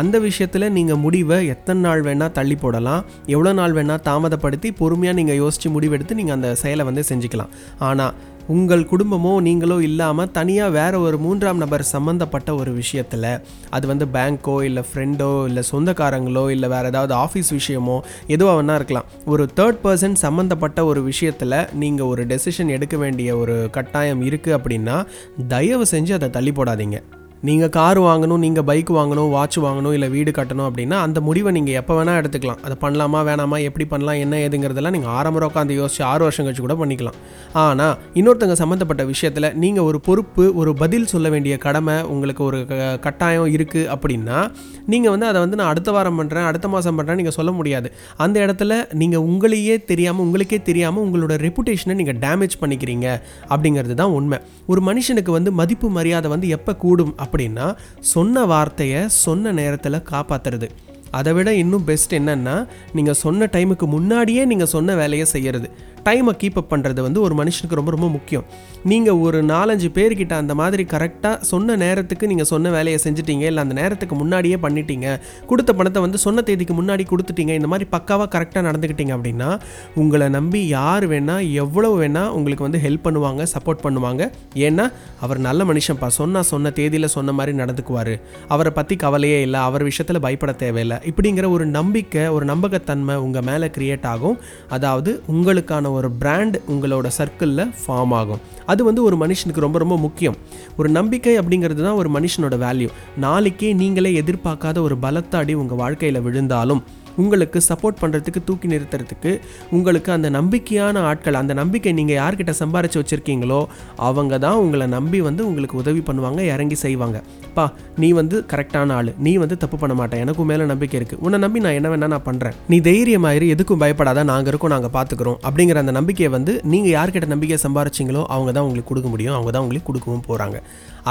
அந்த 0.00 0.16
விஷயத்தில் 0.24 0.66
நீங்கள் 0.78 1.00
முடிவை 1.04 1.38
எத்தனை 1.54 1.80
நாள் 1.86 2.02
வேணால் 2.08 2.34
தள்ளி 2.38 2.56
போடலாம் 2.56 3.04
எவ்வளோ 3.34 3.52
நாள் 3.60 3.76
வேணால் 3.78 4.04
தாமதப்படுத்தி 4.08 4.70
பொறுமையாக 4.80 5.18
நீங்கள் 5.20 5.40
யோசித்து 5.42 5.70
முடிவெடுத்து 5.76 6.18
நீங்கள் 6.20 6.38
அந்த 6.38 6.50
செயலை 6.62 6.86
வந்து 6.90 7.04
செஞ்சுக்கலாம். 7.10 7.54
ஆனால் 7.90 8.14
உங்கள் 8.46 8.88
குடும்பமோ 8.90 9.40
நீங்களோ 9.40 9.82
இல்லாமல் 9.82 10.30
தனியாக 10.30 10.70
வேற 10.70 10.98
ஒரு 10.98 11.18
மூன்றாம் 11.18 11.56
நபர் 11.56 11.82
சம்மந்தப்பட்ட 11.82 12.54
ஒரு 12.54 12.72
விஷயத்தில் 12.72 13.40
அது 13.70 13.86
வந்து 13.86 14.06
பேங்க்கோ 14.06 14.64
இல்லை 14.64 14.84
ஃப்ரெண்டோ 14.92 15.46
இல்லை 15.46 15.62
சொந்தக்காரங்களோ 15.72 16.50
இல்லை 16.50 16.68
வேறு 16.68 16.86
ஏதாவது 16.86 17.14
ஆஃபீஸ் 17.14 17.50
விஷயமோ 17.58 18.00
எதுவாக 18.26 18.62
வேணா 18.62 18.74
இருக்கலாம். 18.74 19.04
ஒரு 19.24 19.48
தேர்ட் 19.56 19.80
பர்சன் 19.84 20.12
சம்மந்தப்பட்ட 20.12 20.84
ஒரு 20.84 21.02
விஷயத்தில் 21.02 21.68
நீங்கள் 21.72 22.06
ஒரு 22.06 22.24
டெசிஷன் 22.26 22.68
எடுக்க 22.68 22.96
வேண்டிய 22.96 23.36
ஒரு 23.36 23.68
கட்டாயம் 23.70 24.22
இருக்குது 24.22 24.58
அப்படின்னா 24.58 25.06
தயவு 25.48 25.86
செஞ்சு 25.90 26.12
அதை 26.12 26.30
தள்ளி 26.30 26.50
போடாதீங்க. 26.50 27.00
நீங்கள் 27.48 27.68
கார் 27.68 28.00
வாங்கணும் 28.00 28.36
நீங்கள் 28.36 28.64
பைக் 28.64 28.90
வாங்கணும் 28.90 29.30
வாட்ச் 29.30 29.58
வாங்கணும் 29.58 29.92
இல்லை 29.92 30.08
வீடு 30.08 30.30
கட்டணும் 30.30 30.66
அப்படின்னா 30.66 30.90
அந்த 30.90 31.20
முடிவை 31.20 31.52
நீங்கள் 31.52 31.74
எப்போ 31.74 32.04
வேணால் 32.04 32.18
எடுத்துக்கலாம். 32.20 32.60
அதை 32.62 32.76
பண்ணலாமா 32.80 33.20
வேணாமா 33.28 33.62
எப்படி 33.62 33.84
பண்ணலாம் 33.84 34.14
என்ன 34.14 34.36
ஏதுங்கிறதெல்லாம் 34.36 34.90
நீங்கள் 34.90 35.10
ஆரம்பரம் 35.10 35.50
உட்காந்து 35.54 35.76
யோசிச்சு 35.80 36.02
ஆறு 36.02 36.22
வருஷம் 36.22 36.46
கழிச்சு 36.46 36.60
கூட 36.60 36.74
பண்ணிக்கலாம். 36.74 37.18
ஆனால் 37.52 37.98
இன்னொருத்தங்க 38.14 38.52
சம்மந்தப்பட்ட 38.52 39.04
விஷயத்தில் 39.04 39.54
நீங்கள் 39.54 39.84
ஒரு 39.84 40.00
பொறுப்பு 40.00 40.54
ஒரு 40.54 40.74
பதில் 40.74 41.06
சொல்ல 41.06 41.28
வேண்டிய 41.28 41.56
கடமை 41.56 42.02
உங்களுக்கு 42.02 42.44
ஒரு 42.44 42.66
க- 42.66 42.98
கட்டாயம் 43.00 43.46
இருக்குது 43.46 43.88
அப்படின்னா 43.94 44.50
நீங்கள் 44.86 45.10
வந்து 45.10 45.26
அதை 45.26 45.40
வந்து 45.40 45.56
நான் 45.56 45.68
அடுத்த 45.68 45.90
வாரம் 45.90 46.20
பண்ணுறேன் 46.20 46.46
அடுத்த 46.46 46.68
மாதம் 46.68 46.98
பண்ணுறேன் 46.98 47.14
நீங்கள் 47.14 47.32
சொல்ல 47.32 47.52
முடியாது. 47.52 47.92
அந்த 48.16 48.40
இடத்துல 48.46 48.94
நீங்கள் 48.94 49.20
உங்களையே 49.20 49.84
தெரியாமல் 49.84 50.24
உங்களுக்கே 50.24 50.62
தெரியாமல் 50.62 51.04
உங்களோட 51.04 51.34
ரெப்புடேஷனை 51.46 51.94
நீங்கள் 51.94 52.16
டேமேஜ் 52.16 52.56
பண்ணிக்கிறீங்க 52.60 53.20
அப்படிங்கிறது 53.48 53.94
தான் 53.94 54.10
உண்மை. 54.10 54.38
ஒரு 54.66 54.80
மனுஷனுக்கு 54.80 55.30
வந்து 55.30 55.52
மதிப்பு 55.52 55.90
மரியாதை 55.90 56.30
வந்து 56.30 56.48
எப்போ 56.48 56.76
கூடும் 56.76 57.14
அப்படின்னா 57.32 57.76
சொன்ன 58.00 58.44
வார்த்தையை 58.44 59.08
சொன்ன 59.08 59.52
நேரத்தில் 59.52 60.06
காப்பாற்றுறது 60.10 60.68
அதை 61.10 61.32
விட 61.32 61.54
இன்னும் 61.54 61.84
பெஸ்ட் 61.84 62.14
என்னன்னா 62.14 62.66
நீங்கள் 62.92 63.14
சொன்ன 63.14 63.46
டைமுக்கு 63.46 63.86
முன்னாடியே 63.86 64.44
நீங்கள் 64.44 64.66
சொன்ன 64.66 64.94
வேலையை 64.94 65.26
செய்யறது. 65.26 65.70
டைமை 66.04 66.32
கீப் 66.42 66.54
அப் 66.54 66.72
பண்ணுறது 66.72 67.00
வந்து 67.00 67.20
ஒரு 67.20 67.34
மனுஷனுக்கு 67.34 67.78
ரொம்ப 67.80 67.90
ரொம்ப 67.90 68.08
முக்கியம். 68.08 68.44
நீங்கள் 68.90 69.18
ஒரு 69.24 69.38
நாலஞ்சு 69.42 69.88
பேர்கிட்ட 69.96 70.34
அந்த 70.42 70.54
மாதிரி 70.60 70.84
கரெக்டாக 70.92 71.36
சொன்ன 71.40 71.74
நேரத்துக்கு 71.82 72.28
நீங்கள் 72.30 72.48
சொன்ன 72.50 72.70
வேலையை 72.70 72.98
செஞ்சுட்டீங்க 73.04 73.44
இல்லை 73.50 73.62
அந்த 73.62 73.74
நேரத்துக்கு 73.80 74.14
முன்னாடியே 74.14 74.56
பண்ணிட்டீங்க 74.64 75.06
கொடுத்த 75.46 75.72
பணத்தை 75.72 76.00
வந்து 76.02 76.18
சொன்ன 76.18 76.42
தேதிக்கு 76.48 76.74
முன்னாடி 76.80 77.04
கொடுத்துட்டீங்க 77.10 77.52
இந்த 77.58 77.66
மாதிரி 77.66 77.86
பக்காவாக 77.92 78.28
கரெக்டாக 78.34 78.62
நடந்துக்கிட்டீங்க 78.68 79.12
அப்படின்னா 79.16 79.50
உங்களை 79.94 80.28
நம்பி 80.28 80.62
யார் 80.68 81.06
வேணால் 81.12 81.52
எவ்வளவு 81.64 81.94
வேணால் 82.02 82.32
உங்களுக்கு 82.38 82.66
வந்து 82.68 82.80
ஹெல்ப் 82.86 83.04
பண்ணுவாங்க 83.06 83.46
சப்போர்ட் 83.54 83.84
பண்ணுவாங்க. 83.86 84.30
ஏன்னா 84.54 84.86
அவர் 85.20 85.40
நல்ல 85.48 85.64
மனுஷன்ப்பா. 85.64 86.10
சொன்னால் 86.18 86.48
சொன்ன 86.52 86.70
தேதியில் 86.80 87.12
சொன்ன 87.16 87.32
மாதிரி 87.32 87.54
நடந்துக்குவார். 87.58 88.12
அவரை 88.48 88.72
பற்றி 88.72 88.96
கவலையே 88.96 89.38
இல்லை 89.42 89.60
அவர் 89.60 89.86
விஷயத்தில் 89.90 90.22
பயப்பட 90.26 90.54
தேவையில்லை. 90.64 90.98
இப்படிங்கிற 91.12 91.48
ஒரு 91.50 91.66
நம்பிக்கை 91.78 92.26
ஒரு 92.28 92.44
நம்பகத்தன்மை 92.44 93.16
உங்கள் 93.26 93.46
மேலே 93.50 93.66
க்ரியேட் 93.78 94.10
ஆகும். 94.14 94.36
அதாவது 94.68 95.22
உங்களுக்கான 95.36 95.92
ஒரு 95.92 96.10
பிராண்ட் 96.10 96.58
உங்களோட 96.68 97.08
சர்க்கிளில் 97.20 97.72
ஃபார்ம் 97.82 98.14
ஆகும். 98.20 98.42
அது 98.72 98.82
வந்து 98.88 99.02
ஒரு 99.04 99.16
மனுஷனுக்கு 99.16 99.64
ரொம்ப 99.66 99.78
ரொம்ப 99.78 99.96
முக்கியம். 99.98 100.36
ஒரு 100.78 100.88
நம்பிக்கை 100.88 101.32
அப்படிங்கிறது 101.38 101.82
தான் 101.82 101.98
ஒரு 102.00 102.10
மனுஷனோட 102.16 102.56
வேல்யூ 102.64 102.88
நாளைக்கே 103.16 103.70
நீங்களே 103.72 104.10
எதிர்பார்க்காத 104.22 104.80
ஒரு 104.82 104.96
பலத்த 104.96 105.38
அடி 105.38 105.54
உங்கள் 105.54 105.80
வாழ்க்கையில் 105.82 106.20
விழுந்தாலும் 106.20 106.82
உங்களுக்கு 107.22 107.58
சப்போர்ட் 107.68 108.00
பண்ணுறதுக்கு 108.02 108.40
தூக்கி 108.48 108.68
நிறுத்துறதுக்கு 108.72 109.32
உங்களுக்கு 109.76 110.10
அந்த 110.16 110.28
நம்பிக்கையான 110.38 111.02
ஆட்கள் 111.10 111.40
அந்த 111.40 111.52
நம்பிக்கை 111.60 111.92
நீங்கள் 111.98 112.18
யார்கிட்ட 112.20 112.54
சம்பாரித்து 112.62 113.00
வச்சுருக்கீங்களோ 113.00 113.60
அவங்க 114.08 114.38
தான் 114.46 114.60
உங்களை 114.64 114.86
நம்பி 114.96 115.20
வந்து 115.28 115.42
உங்களுக்கு 115.48 115.76
உதவி 115.82 116.02
பண்ணுவாங்க 116.08 116.40
இறங்கி 116.54 116.78
செய்வாங்க. 116.84 117.18
பா 117.56 117.64
நீ 118.02 118.08
வந்து 118.20 118.36
கரெக்டான 118.52 118.94
ஆள். 118.98 119.10
நீ 119.26 119.32
வந்து 119.42 119.56
தப்பு 119.62 119.76
பண்ண 119.82 119.94
மாட்டேன். 120.00 120.22
எனக்கும் 120.24 120.48
மேலே 120.50 120.64
நம்பிக்கை 120.72 120.96
இருக்குது 121.00 121.20
உன்னை 121.26 121.38
நம்பி 121.44 121.62
நான் 121.64 121.78
என்ன 121.78 121.88
வேணால் 121.92 122.12
நான் 122.14 122.26
பண்ணுறேன் 122.28 122.56
நீ 122.72 122.78
தைரியமாயிரு 122.88 123.46
எதுக்கும் 123.54 123.82
பயப்படாத 123.82 124.24
நாங்கள் 124.30 124.50
இருக்கோம் 124.52 124.74
நாங்கள் 124.74 124.94
பார்த்துக்குறோம் 124.96 125.38
அப்படிங்கிற 125.48 125.82
அந்த 125.84 125.94
நம்பிக்கையை 125.98 126.30
வந்து 126.36 126.54
நீங்கள் 126.72 126.94
யார்கிட்ட 126.96 127.28
நம்பிக்கையை 127.34 127.60
சம்பாரிச்சிங்களோ 127.66 128.22
அவங்க 128.36 128.52
தான் 128.56 128.66
உங்களுக்கு 128.68 128.90
கொடுக்க 128.92 129.10
முடியும் 129.14 129.36
அவங்க 129.36 129.52
தான் 129.54 129.64
உங்களுக்கு 129.66 129.90
கொடுக்கவும் 129.90 130.26
போகிறாங்க 130.28 130.58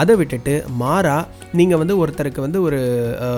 அதை 0.01 0.13
விட்டுட்டு 0.19 0.53
மாறா 0.81 1.15
நீங்கள் 1.59 1.79
வந்து 1.79 1.95
ஒருத்தருக்கு 2.01 2.45
வந்து 2.45 2.59
ஒரு 2.67 2.79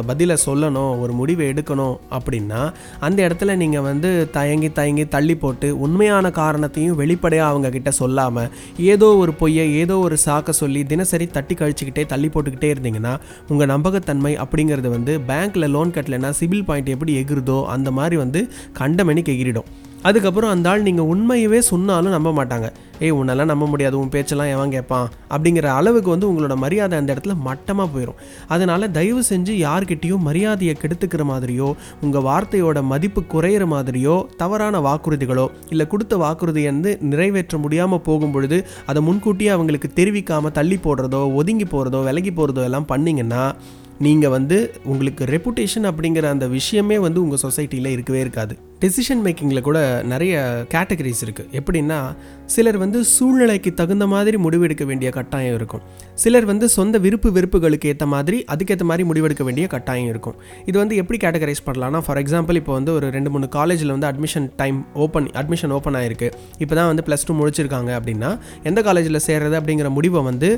பதிலை 0.09 0.35
சொல்லணும் 0.45 0.91
ஒரு 1.03 1.13
முடிவை 1.19 1.45
எடுக்கணும் 1.53 1.95
அப்படின்னா 2.11 2.52
அந்த 2.99 3.27
இடத்துல 3.27 3.55
நீங்கள் 3.55 3.81
வந்து 3.81 4.29
தயங்கி 4.31 4.71
தயங்கி 4.71 5.07
தள்ளி 5.07 5.35
போட்டு 5.35 5.79
உண்மையான 5.79 6.31
காரணத்தையும் 6.31 6.95
வெளிப்படையாக 6.95 7.51
அவங்க 7.51 7.69
கிட்ட 7.69 7.91
சொல்லாமல் 7.91 8.49
ஏதோ 8.77 9.09
ஒரு 9.15 9.33
பொய்யை 9.33 9.67
ஏதோ 9.75 9.97
ஒரு 9.99 10.17
சாக்க 10.25 10.57
சொல்லி 10.61 10.83
தினசரி 10.83 11.27
தட்டி 11.27 11.55
கழிச்சுக்கிட்டே 11.55 12.05
தள்ளி 12.05 12.29
போட்டுக்கிட்டே 12.29 12.71
இருந்தீங்கன்னா 12.75 13.15
உங்கள் 13.47 13.67
நம்பகத்தன்மை 13.67 14.35
அப்படிங்கிறது 14.45 14.89
வந்து 14.89 15.15
பேங்க்கில் 15.29 15.67
லோன் 15.67 15.95
கட்டலைன்னா 15.95 16.31
சிபில் 16.39 16.65
பாயிண்ட் 16.65 16.87
எப்படி 16.87 17.23
எகிருதோ 17.23 17.65
அந்த 17.65 17.91
மாதிரி 17.91 18.17
வந்து 18.17 18.41
கண்டமணிக்கு 18.79 19.33
எகிரிடும். 19.35 19.69
அதுக்கப்புறம் 20.07 20.51
அந்த 20.53 20.69
ஆள் 20.69 20.85
நீங்கள் 20.87 21.09
உண்மையவே 21.13 21.59
சொன்னாலும் 21.69 22.13
நம்ப 22.15 22.29
மாட்டாங்க. 22.37 22.67
ஏய் 23.05 23.13
உன்னெல்லாம் 23.17 23.49
நம்ப 23.51 23.65
முடியாது 23.71 23.95
உன் 23.99 24.11
பேச்செல்லாம் 24.15 24.51
எவன் 24.55 24.73
கேட்பான் 24.75 25.07
அப்படிங்கிற 25.33 25.67
அளவுக்கு 25.79 26.09
வந்து 26.09 26.27
உங்களோட 26.31 26.55
மரியாதை 26.63 26.95
அந்த 26.99 27.09
இடத்துல 27.13 27.35
மட்டமாக 27.47 27.87
போயிடும் 27.93 28.19
அதனால் 28.47 28.85
தயவு 28.97 29.21
செஞ்சு 29.29 29.53
யார்கிட்டேயும் 29.65 30.25
மரியாதையை 30.27 30.75
கெடுத்துக்கிற 30.81 31.23
மாதிரியோ 31.31 31.69
உங்கள் 32.01 32.25
வார்த்தையோட 32.29 32.81
மதிப்பு 32.91 33.23
குறையிற 33.33 33.65
மாதிரியோ 33.65 34.15
தவறான 34.37 34.81
வாக்குறுதிகளோ 34.87 35.45
இல்லை 35.69 35.87
கொடுத்த 35.87 36.17
வாக்குறுதியை 36.17 36.71
வந்து 36.71 36.93
நிறைவேற்ற 37.11 37.57
முடியாமல் 37.57 38.05
போகும் 38.09 38.31
பொழுது 38.31 38.59
அதை 38.85 39.01
முன்கூட்டியே 39.01 39.53
அவங்களுக்கு 39.57 39.91
தெரிவிக்காமல் 39.93 40.55
தள்ளி 40.59 40.79
போடுறதோ 40.83 41.23
ஒதுங்கி 41.33 41.67
போகிறதோ 41.75 42.01
விலகி 42.09 42.33
போகிறதோ 42.33 42.63
எல்லாம் 42.63 42.89
பண்ணிங்கன்னா 42.89 43.43
நீங்கள் 43.99 44.31
வந்து 44.37 44.57
உங்களுக்கு 44.83 45.23
ரெப்புடேஷன் 45.25 45.89
அப்படிங்கிற 45.89 46.27
அந்த 46.29 46.45
விஷயமே 46.59 46.99
வந்து 46.99 47.19
உங்கள் 47.21 47.43
சொசைட்டியில் 47.45 47.93
இருக்கவே 47.95 48.19
இருக்காது. 48.19 48.53
டெசிஷன் 48.83 49.21
மேக்கிங்கில் 49.25 49.65
கூட 49.67 49.79
நிறைய 50.11 50.33
கேட்டகரிஸ் 50.73 51.21
இருக்குது 51.25 51.49
எப்படின்னா 51.59 51.99
சிலர் 52.53 52.77
வந்து 52.81 52.99
சூழ்நிலைக்கு 53.15 53.69
தகுந்த 53.81 54.05
மாதிரி 54.13 54.37
முடிவெடுக்க 54.45 54.83
வேண்டிய 54.89 55.09
கட்டாயம் 55.17 55.55
இருக்கும். 55.59 55.83
சிலர் 56.23 56.47
வந்து 56.49 56.65
சொந்த 56.75 56.97
விருப்பு 57.05 57.29
வெறுப்புகளுக்கு 57.35 57.87
ஏற்ற 57.91 58.05
மாதிரி 58.13 58.37
அதுக்கேற்ற 58.53 58.85
மாதிரி 58.89 59.03
முடிவெடுக்க 59.09 59.43
வேண்டிய 59.47 59.65
கட்டாயம் 59.73 60.09
இருக்கும். 60.13 60.35
இது 60.69 60.75
வந்து 60.81 60.95
எப்படி 61.01 61.17
கேட்டகரைஸ் 61.25 61.63
பண்ணலாம்னா 61.67 62.01
ஃபார் 62.07 62.19
எக்ஸாம்பிள் 62.23 62.59
இப்போ 62.61 62.73
வந்து 62.77 62.91
ஒரு 62.97 63.07
ரெண்டு 63.15 63.31
மூணு 63.35 63.47
காலேஜில் 63.57 63.93
வந்து 63.95 64.09
admission 64.11 64.47
time 64.61 64.79
open 65.05 65.29
admission 65.41 65.73
open 65.77 65.97
ஆயிருக்கு. 65.99 66.29
இப்போ 66.63 66.73
தான் 66.79 66.89
வந்து 66.91 67.05
ப்ளஸ் 67.07 67.25
டூ 67.29 67.35
முடிச்சிருக்காங்க 67.41 67.93
அப்படின்னா 67.99 68.31
எந்த 68.71 68.81
காலேஜில் 68.89 69.21
சேர்றது 69.27 69.57
அப்படிங்கிற 69.61 69.91
முடிவை 69.99 70.23
வந்து 70.29 70.51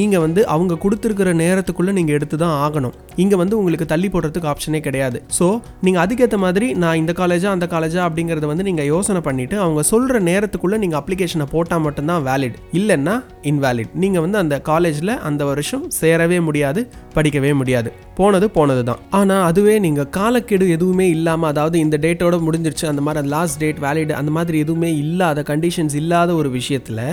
நீங்கள் 0.00 0.24
வந்து 0.26 0.40
அவங்க 0.56 0.78
கொடுத்துருக்கிற 0.84 1.32
நேரத்துக்குள்ளே 1.42 1.94
நீங்கள் 2.00 2.18
எடுத்து 2.18 2.36
தான் 2.44 2.56
ஆகணும். 2.66 2.94
இங்கே 3.24 3.38
வந்து 3.44 3.58
உங்களுக்கு 3.62 3.88
தள்ளி 3.94 4.10
போடுறதுக்கு 4.14 4.52
ஆப்ஷனே 4.54 4.82
கிடையாது. 4.88 5.20
ஸோ 5.40 5.48
நீங்கள் 5.86 6.02
அதுக்கேற்ற 6.04 6.38
மாதிரி 6.46 6.68
நான் 6.84 7.00
இந்த 7.02 7.14
காலேஜாக 7.22 7.56
அந்த 7.56 7.68
காலேஜா 7.74 8.02
அப்படிங்கிறத 8.08 8.46
வந்து 8.52 8.66
நீங்கள் 8.68 8.88
யோசனை 8.92 9.20
பண்ணிவிட்டு 9.28 9.56
அவங்க 9.64 9.82
சொல்கிற 9.92 10.20
நேரத்துக்குள்ளே 10.30 10.78
நீங்கள் 10.84 11.00
அப்ளிகேஷனை 11.00 11.46
போட்டால் 11.54 11.84
மட்டும்தான் 11.86 12.24
வேலிட் 12.28 12.56
இல்லைன்னா 12.78 13.14
இன்வேலிட் 13.50 13.92
நீங்கள் 14.04 14.24
வந்து 14.24 14.38
அந்த 14.42 14.56
காலேஜில் 14.70 15.14
அந்த 15.28 15.42
வருஷம் 15.50 15.84
சேரவே 16.00 16.40
முடியாது 16.48 16.80
படிக்கவே 17.16 17.52
முடியாது. 17.60 17.90
போனது 18.18 18.46
போனது 18.56 18.82
தான். 18.88 19.00
ஆனால் 19.18 19.44
அதுவே 19.50 19.74
நீங்கள் 19.86 20.08
காலக்கெடு 20.16 20.64
எதுவுமே 20.76 21.06
இல்லாமல் 21.16 21.50
அதாவது 21.52 21.76
இந்த 21.84 21.96
டேட்டோட 22.04 22.38
முடிஞ்சிருச்சு 22.46 22.86
அந்த 22.90 23.02
மாதிரி 23.06 23.30
லாஸ்ட் 23.34 23.60
டேட் 23.62 23.80
வேலிட் 23.86 24.12
அந்த 24.20 24.32
மாதிரி 24.38 24.58
எதுவுமே 24.64 24.90
இல்லாத 25.04 25.44
கண்டிஷன்ஸ் 25.52 25.96
இல்லாத 26.02 26.34
ஒரு 26.40 26.50
விஷயத்தில் 26.58 27.04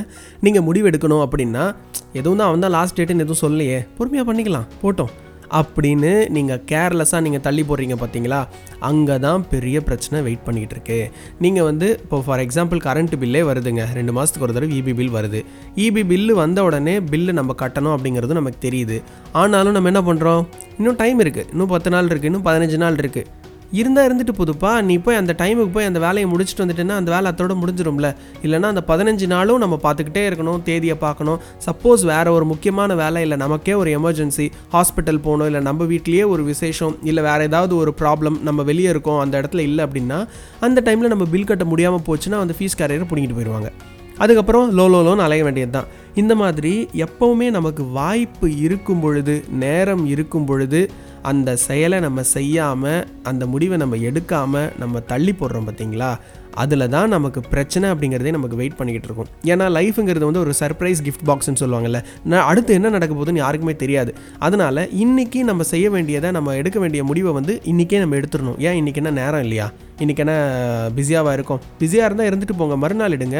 நீங்கள் 0.47 0.65
முடிவெடுக்கணும் 0.69 1.23
அப்படின்னா 1.27 1.65
எதுவும் 2.19 2.39
தான் 2.41 2.49
அவன் 2.49 2.65
தான் 2.65 2.75
லாஸ்ட் 2.77 2.97
டேட்டுன்னு 2.99 3.25
எதுவும் 3.27 3.43
சொல்லலையே. 3.45 3.79
பொறுமையாக 3.97 4.27
பண்ணிக்கலாம். 4.29 4.67
போட்டோம். 4.83 5.13
அப்படின்னு 5.59 6.11
நீங்கள் 6.35 6.61
கேர்லெஸ்ஸாக 6.71 7.21
நீங்கள் 7.25 7.43
தள்ளி 7.47 7.63
போடுறீங்க 7.69 7.95
பார்த்தீங்களா 8.01 8.39
அங்கே 8.89 9.15
தான் 9.25 9.45
பெரிய 9.53 9.77
பிரச்சனை 9.87 10.21
வெயிட் 10.27 10.45
பண்ணிகிட்டு 10.47 10.75
இருக்கு 10.77 10.99
நீங்கள் 11.45 11.67
வந்து 11.69 11.89
இப்போ 12.03 12.19
ஃபார் 12.25 12.43
எக்ஸாம்பிள் 12.45 12.81
கரண்ட் 12.87 13.15
பில்லே 13.23 13.41
வருதுங்க. 13.49 13.85
ரெண்டு 13.99 14.15
மாதத்துக்கு 14.17 14.47
ஒரு 14.47 14.55
தடவை 14.57 14.77
இபி 14.79 14.93
பில் 14.99 15.15
வருது. 15.17 15.41
இபி 15.85 16.03
பில்லு 16.11 16.35
வந்த 16.43 16.63
உடனே 16.67 16.95
பில்லு 17.11 17.33
நம்ம 17.39 17.55
கட்டணும் 17.63 17.95
அப்படிங்கிறது 17.95 18.39
நமக்கு 18.39 18.61
தெரியுது. 18.67 18.99
ஆனாலும் 19.41 19.75
நம்ம 19.77 19.91
என்ன 19.93 20.03
பண்ணுறோம் 20.09 20.41
இன்னும் 20.79 20.99
டைம் 21.03 21.19
இருக்குது 21.25 21.49
இன்னும் 21.53 21.73
பத்து 21.75 21.89
நாள் 21.95 22.09
இருக்குது 22.11 22.31
இன்னும் 22.31 22.47
பதினஞ்சு 22.49 22.79
நாள் 22.85 23.01
இருக்குது 23.03 23.45
இருந்தால் 23.71 24.07
இருந்துட்டு 24.07 24.33
போதுப்பா. 24.37 24.81
நீ 24.81 24.97
போய் 24.97 25.15
அந்த 25.15 25.35
டைமுக்கு 25.39 25.73
போய் 25.73 25.85
அந்த 25.85 25.99
வேலையை 25.99 26.31
முடிச்சுட்டு 26.31 26.63
வந்துட்டேன்னா 26.63 26.95
அந்த 26.99 27.11
வேலை 27.15 27.31
அதோட 27.31 27.55
முடிஞ்சிரும்ல. 27.61 28.09
இல்லைன்னா 28.43 28.69
அந்த 28.73 28.83
பதினஞ்சு 28.87 29.27
நாளும் 29.27 29.61
நம்ம 29.63 29.79
பார்த்துக்கிட்டே 29.83 30.23
இருக்கணும் 30.29 30.63
தேதியை 30.63 30.95
பார்க்கணும். 30.95 31.39
சப்போஸ் 31.67 32.05
வேறு 32.05 32.33
ஒரு 32.33 32.45
முக்கியமான 32.45 32.95
வேலை 32.95 33.21
இல்லை 33.21 33.37
நமக்கே 33.37 33.73
ஒரு 33.73 33.91
எமர்ஜென்சி 33.99 34.47
ஹாஸ்பிட்டல் 34.75 35.21
போகணும் 35.27 35.45
இல்லை 35.45 35.61
நம்ம 35.61 35.83
வீட்லேயே 35.83 36.27
ஒரு 36.27 36.43
விசேஷம் 36.43 36.95
இல்லை 37.03 37.23
வேறு 37.23 37.43
ஏதாவது 37.43 37.75
ஒரு 37.75 37.93
ப்ராப்ளம் 38.01 38.41
நம்ம 38.41 38.63
வெளியே 38.63 38.89
இருக்கோம் 38.89 39.19
அந்த 39.19 39.41
இடத்துல 39.41 39.59
இல்லை 39.59 39.85
அப்படின்னா 39.85 40.27
அந்த 40.59 40.81
டைமில் 40.87 41.13
நம்ம 41.13 41.25
பில் 41.25 41.43
கட்ட 41.43 41.65
முடியாமல் 41.65 42.05
போச்சுன்னா 42.07 42.39
அந்த 42.45 42.55
ஃபீஸ் 42.59 42.79
கேரியரை 42.81 43.07
பிடிங்கிட்டு 43.11 43.39
போயிடுவாங்க. 43.39 43.71
அதுக்கப்புறம் 44.17 44.77
லோ 44.77 44.85
லோ 44.91 44.99
லோன்னு 45.07 45.25
அலைய 45.25 45.43
வேண்டியது 45.43 45.71
தான். 45.71 45.89
இந்த 46.15 46.35
மாதிரி 46.35 46.87
எப்போவுமே 47.05 47.49
நமக்கு 47.57 47.83
வாய்ப்பு 47.97 48.47
இருக்கும் 48.57 48.99
பொழுது 48.99 49.43
நேரம் 49.49 50.05
இருக்கும் 50.13 50.45
பொழுது 50.45 50.89
அந்த 51.21 51.55
செயலை 51.55 51.99
நம்ம 51.99 52.23
செய்யாமல் 52.23 53.07
அந்த 53.23 53.45
முடிவை 53.45 53.77
நம்ம 53.77 53.95
எடுக்காமல் 53.95 54.77
நம்ம 54.77 54.99
தள்ளி 54.99 55.31
போடுறோம் 55.31 55.67
பார்த்தீங்களா? 55.67 56.17
அதில் 56.63 56.85
தான் 56.95 57.11
நமக்கு 57.15 57.39
பிரச்சனை 57.53 57.85
அப்படிங்கிறதே 57.93 58.31
நமக்கு 58.37 58.59
வெயிட் 58.61 58.77
பண்ணிக்கிட்டு 58.79 59.09
இருக்கும். 59.09 59.29
ஏன்னா 59.53 59.65
லைஃபுங்கிறது 59.77 60.25
வந்து 60.29 60.41
ஒரு 60.45 60.53
சர்ப்ரைஸ் 60.61 61.01
கிஃப்ட் 61.07 61.25
பாக்ஸ்னு 61.29 61.61
சொல்லுவாங்கல்ல. 61.63 62.01
நான் 62.31 62.45
அடுத்து 62.51 62.77
என்ன 62.79 62.91
நடக்க 62.97 63.11
போகுதுன்னு 63.17 63.43
யாருக்குமே 63.43 63.75
தெரியாது. 63.83 64.13
அதனால் 64.47 64.81
இன்றைக்கி 65.03 65.41
நம்ம 65.49 65.65
செய்ய 65.73 65.87
வேண்டியதை 65.95 66.31
நம்ம 66.37 66.55
எடுக்க 66.61 66.79
வேண்டிய 66.85 67.03
முடிவை 67.09 67.33
வந்து 67.39 67.55
இன்றைக்கே 67.73 67.99
நம்ம 68.03 68.17
எடுத்துடணும். 68.21 68.57
ஏன் 68.67 68.79
இன்றைக்கி 68.81 69.01
என்ன 69.03 69.13
நேரம் 69.21 69.43
இல்லையா? 69.47 69.67
இன்றைக்கி 70.03 70.21
என்ன 70.23 70.33
பிஸியாவாக 70.97 71.35
இருக்கும்? 71.37 71.61
பிஸியாக 71.81 72.07
இருந்தால் 72.09 72.29
இருந்துட்டு 72.29 72.55
போங்க. 72.59 72.75
மறுநாள் 72.83 73.15
எடுங்க. 73.17 73.37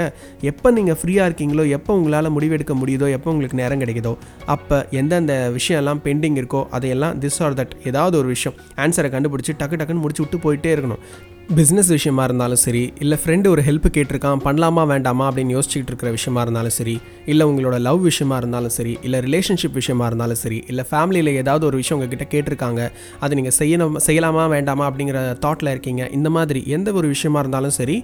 எப்போ 0.52 0.68
நீங்கள் 0.78 0.98
ஃப்ரீயாக 1.02 1.30
இருக்கீங்களோ 1.30 1.66
எப்போ 1.78 1.92
உங்களால் 2.00 2.34
முடிவெடுக்க 2.38 2.76
முடியுதோ 2.82 3.10
எப்போ 3.18 3.32
உங்களுக்கு 3.36 3.62
நேரம் 3.62 3.82
கிடைக்குதோ 3.84 4.14
அப்போ 4.56 4.80
எந்தெந்த 5.02 5.34
விஷயம்லாம் 5.58 6.04
பெண்டிங் 6.08 6.40
இருக்கோ 6.42 6.64
அதையெல்லாம் 6.78 7.18
திஸ் 7.26 7.42
ஆர் 7.48 7.58
தட் 7.62 7.76
ஏதாவது 7.92 8.16
ஒரு 8.22 8.30
விஷயம் 8.36 8.58
ஆன்சரை 8.86 9.12
கண்டுபிடிச்சி 9.16 9.56
டக்கு 9.64 9.80
டக்குன்னு 9.82 10.06
முடிச்சு 10.06 10.24
விட்டு 10.24 10.46
போயிட்டே 10.46 10.72
இருக்கணும். 10.78 11.04
பிஸ்னஸ் 11.50 11.90
விஷயமா 11.90 12.24
இருந்தாலும் 12.24 12.60
சரி 12.64 12.82
இல்லை 13.00 13.18
ஃப்ரெண்டு 13.18 13.48
ஒரு 13.48 13.62
ஹெல்ப் 13.62 13.86
கேட்டிருக்கான் 13.88 14.42
பண்ணலாமா 14.46 14.84
வேண்டாமா 14.88 15.26
அப்படின்னு 15.30 15.54
யோசிச்சுட்டு 15.56 15.92
இருக்கிற 15.92 16.10
விஷயமா 16.12 16.42
இருந்தாலும் 16.42 16.76
சரி 16.78 16.96
இல்லை 17.26 17.46
உங்களோட 17.46 17.78
லவ் 17.80 18.02
விஷயமா 18.02 18.38
இருந்தாலும் 18.38 18.70
சரி 18.70 18.94
இல்லை 19.02 19.20
ரிலேஷன்ஷிப் 19.20 19.74
விஷயமா 19.74 20.06
இருந்தாலும் 20.08 20.40
சரி 20.42 20.60
இல்லை 20.68 20.84
ஃபேமிலியில் 20.90 21.32
ஏதாவது 21.34 21.66
ஒரு 21.66 21.78
விஷயம் 21.78 21.98
உங்ககிட்ட 22.00 22.26
கேட்டிருக்காங்க 22.34 22.82
அதை 23.20 23.38
நீங்கள் 23.38 23.56
செய்யணும் 23.60 23.96
செய்யலாமா 24.08 24.44
வேண்டாமா 24.50 24.88
அப்படிங்கிற 24.90 25.22
தாட்டில் 25.40 25.72
இருக்கீங்க 25.72 26.10
இந்த 26.12 26.30
மாதிரி 26.30 26.64
எந்த 26.70 26.92
ஒரு 26.94 27.08
விஷயமா 27.08 27.40
இருந்தாலும் 27.40 27.78
சரி 27.78 27.98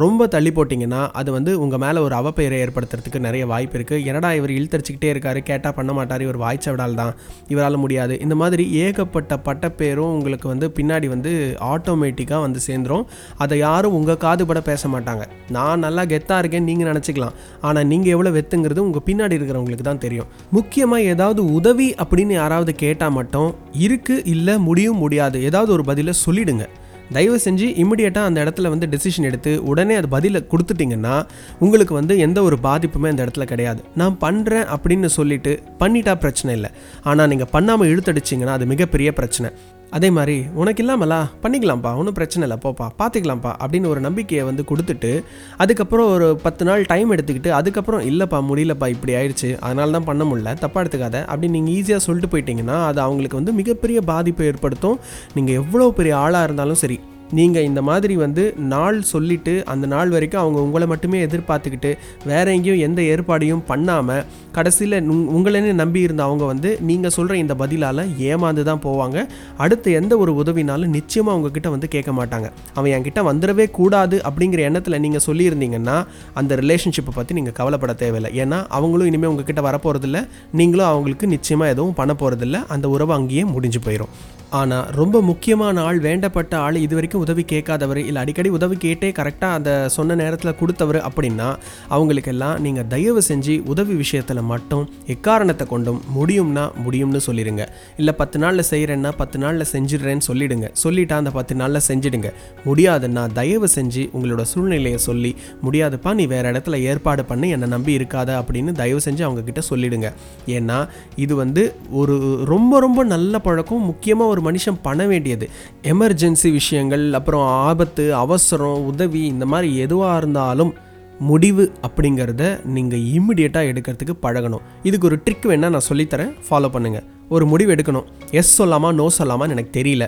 ரொம்ப 0.00 0.22
தள்ளி 0.32 0.50
போட்டிங்கன்னா 0.56 0.98
அது 1.18 1.30
வந்து 1.34 1.50
உங்கள் 1.64 1.80
மேலே 1.82 1.98
ஒரு 2.06 2.14
அவப்பெயரை 2.18 2.56
ஏற்படுத்துறதுக்கு 2.64 3.20
நிறைய 3.26 3.42
வாய்ப்பு 3.52 3.76
இருக்குது 3.78 4.02
என்னடா 4.08 4.30
இவர் 4.38 4.52
இழுத்தடிச்சிக்கிட்டே 4.56 5.08
இருக்காரு 5.12 5.40
கேட்டால் 5.50 5.74
பண்ண 5.76 5.92
மாட்டார் 5.98 6.24
இவர் 6.24 6.38
வாய்ச்சவிடால் 6.42 6.96
தான் 6.98 7.12
இவரால் 7.52 7.78
முடியாது. 7.84 8.14
இந்த 8.24 8.34
மாதிரி 8.40 8.64
ஏகப்பட்ட 8.84 9.38
பட்டப்பேரும் 9.46 10.12
உங்களுக்கு 10.16 10.46
வந்து 10.52 10.68
பின்னாடி 10.78 11.08
வந்து 11.14 11.30
ஆட்டோமேட்டிக்காக 11.72 12.40
வந்து 12.46 12.62
சேர்ந்துரும். 12.66 13.04
அதை 13.44 13.58
யாரும் 13.66 13.96
உங்கள் 13.98 14.20
காதுபட 14.24 14.62
பேச 14.70 14.88
மாட்டாங்க. 14.94 15.24
நான் 15.56 15.84
நல்லா 15.86 16.04
கெத்தாக 16.12 16.42
இருக்கேன்னு 16.44 16.70
நீங்கள் 16.72 16.90
நினச்சிக்கலாம். 16.90 17.36
ஆனால் 17.68 17.88
நீங்கள் 17.92 18.14
எவ்வளோ 18.16 18.32
வெத்துங்கிறது 18.38 18.84
உங்கள் 18.88 19.06
பின்னாடி 19.08 19.38
இருக்கிறவங்களுக்கு 19.38 19.86
தான் 19.90 20.04
தெரியும். 20.06 20.28
முக்கியமாக 20.58 21.08
ஏதாவது 21.14 21.40
உதவி 21.60 21.88
அப்படின்னு 22.04 22.36
யாராவது 22.42 22.74
கேட்டால் 22.84 23.16
மட்டும் 23.20 23.50
இருக்குது 23.86 24.26
இல்லை 24.34 24.56
முடியும் 24.68 25.02
முடியாது. 25.04 25.40
ஏதாவது 25.50 25.72
ஒரு 25.78 25.86
பதிலை 25.92 26.14
சொல்லிடுங்க. 26.26 26.66
தயவு 27.12 27.38
செஞ்சு 27.44 27.66
இமிடியேட்டாக 27.82 28.30
அந்த 28.30 28.44
இடத்துல 28.44 28.68
வந்து 28.68 28.86
டெசிஷன் 28.86 29.28
எடுத்து 29.30 29.52
உடனே 29.64 29.94
அது 29.94 30.08
பதிலை 30.08 30.40
கொடுத்துட்டிங்கன்னா 30.52 31.14
உங்களுக்கு 31.58 31.94
வந்து 31.94 32.16
எந்த 32.26 32.42
ஒரு 32.42 32.58
பாதிப்புமே 32.62 33.08
அந்த 33.12 33.24
இடத்துல 33.24 33.46
கிடையாது. 33.52 33.82
நான் 33.96 34.18
பண்ணுறேன் 34.20 34.66
அப்படின்னு 34.76 35.10
சொல்லிட்டு 35.18 35.54
பண்ணிட்டா 35.80 36.14
பிரச்சனை 36.24 36.54
இல்லை. 36.54 36.70
ஆனால் 37.02 37.28
நீங்கள் 37.28 37.52
பண்ணாமல் 37.56 37.88
இழுத்தடிச்சிங்கன்னா 37.94 38.56
அது 38.58 38.66
மிகப்பெரிய 38.74 39.12
பிரச்சனை. 39.12 39.50
அதே 39.92 40.10
மாதிரி 40.10 40.44
உனக்கு 40.54 40.82
இல்லாமலா? 40.82 41.28
பண்ணிக்கலாம்ப்பா 41.42 41.96
ஒன்றும் 41.96 42.14
பிரச்சனை 42.14 42.48
இல்லை 42.48 42.58
போப்பா 42.64 42.86
பார்த்துக்கலாம்ப்பா 42.98 43.52
அப்படின்னு 43.58 43.86
ஒரு 43.86 44.00
நம்பிக்கையை 44.00 44.44
வந்து 44.44 44.62
கொடுத்துட்டு 44.62 45.24
அதுக்கப்புறம் 45.56 46.12
ஒரு 46.12 46.36
பத்து 46.36 46.64
நாள் 46.64 46.82
டைம் 46.82 47.12
எடுத்துக்கிட்டு 47.12 47.50
அதுக்கப்புறம் 47.50 48.00
இல்லைப்பா 48.00 48.40
முடியலப்பா 48.48 48.88
இப்படி 48.88 49.14
ஆயிடுச்சு 49.14 49.58
அதனால 49.60 49.90
தான் 49.90 50.04
பண்ண 50.04 50.24
முடியல 50.24 50.54
தப்பாக 50.60 50.82
எடுத்துக்காத 50.84 51.24
அப்படின்னு 51.28 51.56
நீங்கள் 51.58 51.74
ஈஸியாக 51.74 51.96
சொல்லிட்டு 51.96 52.32
போயிட்டீங்கன்னா 52.34 52.84
அது 52.84 53.00
அவங்களுக்கு 53.00 53.36
வந்து 53.36 53.52
மிகப்பெரிய 53.52 54.00
பாதிப்பை 54.00 54.46
ஏற்படுத்தும். 54.46 54.98
நீங்கள் 55.34 55.54
எவ்வளோ 55.54 55.90
பெரிய 55.90 56.16
ஆளாக 56.16 56.44
இருந்தாலும் 56.44 56.74
சரி 56.74 56.98
நீங்கள் 57.30 57.62
இந்த 57.62 57.82
மாதிரி 57.82 58.16
வந்து 58.16 58.54
நாள் 58.56 58.98
சொல்லிட்டு 59.02 59.54
அந்த 59.66 59.86
நாள் 59.86 60.10
வரைக்கும் 60.10 60.40
அவங்க 60.40 60.58
உங்களை 60.60 60.86
மட்டுமே 60.86 61.18
எதிர்பார்த்துக்கிட்டு 61.26 61.90
வேற 62.24 62.46
எங்கேயும் 62.56 62.82
எந்த 62.86 63.00
ஏற்பாடையும் 63.02 63.62
பண்ணாமல் 63.66 64.24
கடைசியில் 64.52 64.96
உங்களே 65.10 65.60
நம்பி 65.72 66.00
இருந்த 66.00 66.22
அவங்க 66.22 66.44
வந்து 66.44 66.78
நீங்கள் 66.80 67.14
சொல்கிற 67.16 67.36
இந்த 67.36 67.54
பதிலால் 67.54 68.02
ஏமாந்து 68.30 68.62
தான் 68.62 68.82
போவாங்க. 68.86 69.26
அடுத்து 69.56 69.92
எந்த 69.92 70.16
ஒரு 70.18 70.32
உதவினாலும் 70.42 70.94
நிச்சயமாக 70.98 71.34
அவங்கக்கிட்ட 71.36 71.70
வந்து 71.74 71.88
கேட்க 71.88 72.12
மாட்டாங்க. 72.12 72.48
அவன் 72.74 72.92
என்கிட்ட 72.96 73.22
வந்துடவே 73.30 73.70
கூடாது 73.70 74.18
அப்படிங்கிற 74.30 74.62
எண்ணத்தில் 74.68 75.00
நீங்கள் 75.00 75.26
சொல்லியிருந்தீங்கன்னா 75.26 76.06
அந்த 76.34 76.56
ரிலேஷன்ஷிப்பை 76.62 77.14
பற்றி 77.14 77.34
நீங்கள் 77.34 77.52
கவலைப்பட 77.52 77.92
தேவையில்லை. 77.92 78.32
ஏன்னா 78.44 78.66
அவங்களும் 78.78 79.06
இனிமேல் 79.06 79.32
உங்ககிட்ட 79.34 79.62
வரப்போகிறதில்ல 79.68 80.28
நீங்களும் 80.52 80.86
அவங்களுக்கு 80.86 81.26
நிச்சயமாக 81.26 81.74
எதுவும் 81.76 81.94
பண்ண 81.94 82.14
போகிறதில்ல 82.24 82.66
அந்த 82.76 82.88
உறவு 82.88 83.12
அங்கேயே 83.12 83.44
முடிஞ்சு 83.44 83.82
போயிடும் 83.86 84.12
ஆனால் 84.50 84.86
ரொம்ப 84.90 85.20
முக்கியமான 85.20 85.82
ஆள் 85.82 85.98
வேண்டப்பட்ட 86.00 86.54
ஆள் 86.54 86.76
இது 86.76 86.94
வரைக்கும் 86.94 87.20
உதவி 87.20 87.42
கேட்காதவர் 87.42 87.96
இல்லை 87.96 88.22
அடிக்கடி 88.22 88.48
உதவி 88.48 88.76
கேட்டே 88.76 89.08
கரெக்டாக 89.18 89.58
அந்த 89.58 89.88
சொன்ன 89.88 90.14
நேரத்தில் 90.14 90.56
கொடுத்தவர் 90.56 90.98
அப்படின்னா 91.08 91.48
அவங்களுக்கெல்லாம் 91.88 92.60
நீங்கள் 92.60 92.86
தயவு 92.86 93.22
செஞ்சு 93.28 93.62
உதவி 93.64 93.94
விஷயத்தில் 93.94 94.42
மட்டும் 94.42 94.88
எக்காரணத்தை 95.06 95.66
கொண்டும் 95.66 96.00
முடியும்னா 96.16 96.64
முடியும்னு 96.84 97.20
சொல்லிடுங்க 97.26 97.66
இல்லை 97.96 98.14
பத்து 98.14 98.38
நாளில் 98.38 98.64
செய்கிறேன்னா 98.70 99.12
பத்து 99.16 99.38
நாளில் 99.38 99.66
செஞ்சிடுறேன்னு 99.72 100.26
சொல்லிடுங்க. 100.28 100.68
சொல்லிட்டா 100.84 101.12
அந்த 101.12 101.30
பத்து 101.30 101.54
நாளில் 101.54 101.84
செஞ்சிடுங்க. 101.88 102.32
முடியாதுன்னா 102.64 103.32
தயவு 103.32 103.68
செஞ்சு 103.74 104.10
உங்களோட 104.12 104.42
சூழ்நிலையை 104.42 104.98
சொல்லி 104.98 105.36
முடியாதுப்பா 105.64 106.14
நீ 106.14 106.26
வேறு 106.26 106.52
இடத்துல 106.52 106.80
ஏற்பாடு 106.80 107.24
பண்ணி 107.24 107.50
என்னை 107.50 107.68
நம்பி 107.68 107.98
இருக்காத 107.98 108.30
அப்படின்னு 108.40 108.72
தயவு 108.72 109.00
செஞ்சு 109.04 109.24
அவங்கக்கிட்ட 109.28 109.62
சொல்லிடுங்க. 109.70 110.10
ஏன்னா 110.46 110.88
இது 111.16 111.34
வந்து 111.36 111.74
ஒரு 111.90 112.44
ரொம்ப 112.44 112.80
ரொம்ப 112.80 113.04
நல்ல 113.04 113.38
பழக்கம் 113.38 113.80
முக்கியமாக 113.80 114.30
ஒரு 114.30 114.37
ஒரு 114.38 114.56
மனுஷன் 114.56 114.82
பண்ண 114.82 115.06
வேண்டியது. 115.06 115.48
எமர்ஜென்சி 115.82 116.50
விஷயங்கள் 116.52 117.12
அப்புறம் 117.12 117.46
ஆபத்து 117.46 118.14
அவசரம் 118.14 118.84
உதவி 118.86 119.26
இந்த 119.26 119.46
மாதிரி 119.46 119.76
எதுவாக 119.76 120.16
இருந்தாலும் 120.16 120.74
முடிவு 121.20 121.72
அப்படிங்கிறத 121.86 122.64
நீங்கள் 122.64 123.06
இம்மிடியட்டாக 123.14 123.70
எடுக்கிறதுக்கு 123.70 124.14
பழகணும். 124.22 124.64
இதுக்கு 124.82 125.06
ஒரு 125.06 125.20
ட்ரிக் 125.24 125.46
வேணால் 125.50 125.74
நான் 125.76 125.88
சொல்லித்தரேன். 125.88 126.32
ஃபாலோ 126.48 126.68
பண்ணுங்கள் 126.74 127.06
ஒரு 127.28 127.46
முடிவு 127.46 127.74
எடுக்கணும். 127.74 128.04
எஸ் 128.30 128.62
சொல்லாமா 128.62 128.94
நோ 128.94 129.06
சொல்லாமான்னு 129.18 129.54
எனக்கு 129.56 129.80
தெரியல. 129.80 130.06